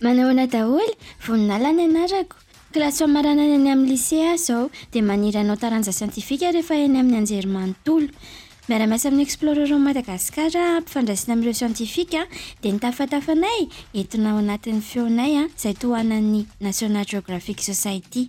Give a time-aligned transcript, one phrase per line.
[0.00, 0.84] manaho na daholo
[1.24, 2.36] voninala ny anarako
[2.72, 7.48] klasy famaranana any amin'ny lyse a izao de maniranao taranja sientifika rehefa eny amin'ny anjery
[7.54, 8.08] manontolo
[8.68, 12.26] miaramiasa amin'ny ekxplora ireo madagasikara mpifandraisina amin'ireo siantifika
[12.62, 13.58] dea nitafatafanay
[14.00, 18.28] entinao anatin'ny feonay a izay tohanan'ny national geographic society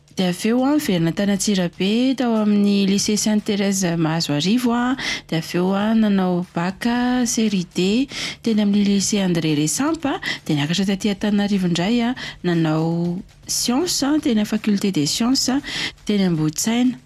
[0.15, 4.97] de avy eo a iverina tanatsira be tao amin'ny lycée saint therèse mahazo arivo a
[5.29, 8.07] de avyeo a nanao baka série de
[8.43, 10.11] tena amin'ny lycée andré re sampe
[10.45, 15.61] de n akatra tatia tanaarivoindray a nanao siance tena faculté de siances
[16.05, 16.97] tena mbodtsaina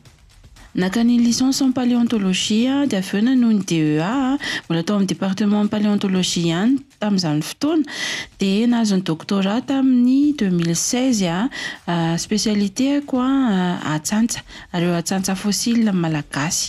[0.76, 4.38] nakany licence paléontoloie de aveo na noho ny dea
[4.68, 7.84] bola atao amdepartementpaléontoloi hany tami'zany fotoana
[8.40, 11.48] de nazony dotrat tamin'ny deuxmille seize ah,
[11.88, 14.42] ah, spéialite akoa ah, atsantsa
[14.74, 16.66] aryeo atsantsa fossilmalagasy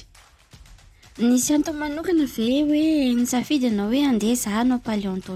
[1.19, 5.27] nysyantanokana ve oe nsafidyanaoe andezanao paont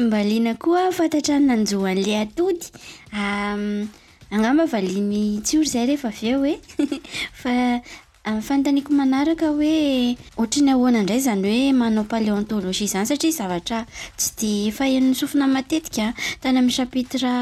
[0.00, 2.64] mmbaliana koa fantatra nanjohan'le atody
[4.34, 5.16] agnamba valiny
[5.46, 7.00] tsy ory zay rehefa aveo e eh?
[7.42, 7.54] fa
[8.48, 9.74] fantaniko manaraka hoe
[10.40, 13.78] ohatran'ny ahoana indray zany hoe manao paléontôlogia zany satria zavatra
[14.20, 16.06] tsy de faheno'nysofina matetika
[16.42, 17.32] tany aminny chapitra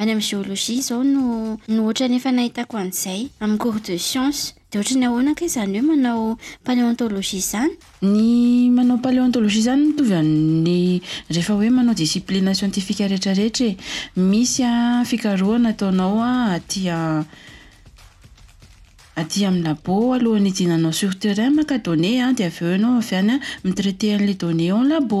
[0.00, 4.78] any aminy geolojia zao no no ohatra nefa nahitako an'izay amin'ny cour de sience de
[4.78, 11.00] ohatra ny ahoana ko izany hoe manao paléontologia izany ny manao paléontologia zany mitovy any
[11.28, 13.76] rehefa hoe manao discipline sientifika rehetrarehetra e
[14.30, 16.98] misy a fikaroanataonao a atya
[19.18, 24.46] ady am labô aloanyidinanao surterrain maka onnea ah, de aveo anao v anymitraitele ah,
[24.78, 25.12] onné ab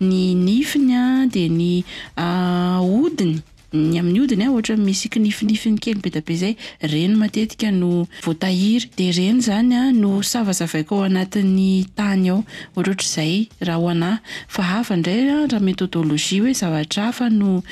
[0.00, 1.04] ny nifinya
[1.34, 1.72] de ny
[2.16, 3.42] ah, odiny
[3.72, 8.06] ny amin'ny hodiny a ohatra misy kinifinifiny kely be di be zay ireno matetika no
[8.24, 12.44] voatahiry de ireny zany a no savazavaiko ao anatin'ny tany ao
[12.76, 14.18] ohatra ohatra izay raha ho anahy
[14.48, 17.62] fa afa ndray a raha méthodologia hoe zavatra hafa no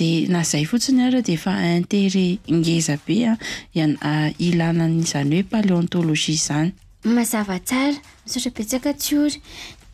[0.00, 2.26] de na izay fotsiny ara de efa intere
[2.60, 3.36] ngeza be a
[3.78, 6.70] ian ah, ilanan'izany hoe paléontologia izany
[7.04, 7.96] mazavatsara
[8.26, 9.40] misotrabetsaka tsyory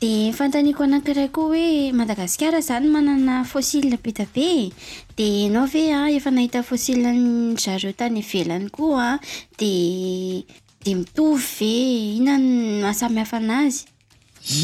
[0.00, 4.70] de fantaniko anakiray koa hoe madagasikara izany manana fosil beta be
[5.16, 9.20] de anao vea ah, efa nahita fosil n zareo tany ivelany koa a
[9.56, 10.44] de
[10.84, 13.86] de mitovy inano ahasamihafa n' azy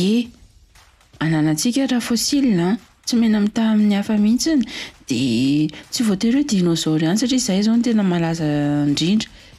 [0.05, 0.29] e
[1.19, 2.77] ananantsika raha fosila ah?
[3.09, 4.65] tsy maina ami ta amin'ny hafa mihitsyny
[5.09, 8.45] de tsy voatery hoe dinosaoro ihany satria zay zao no tena malaza
[8.85, 9.32] indrindra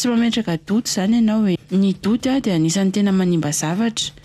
[0.00, 4.16] tsy mametraka doto zany ianao oe ny doty a de anisan'ny tena manimba zavatra